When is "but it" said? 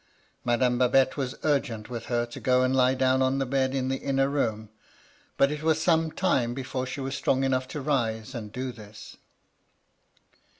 5.37-5.61